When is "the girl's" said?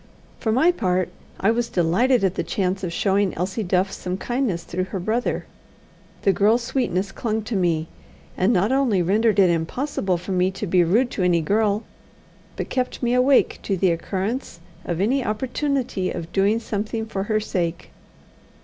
6.23-6.63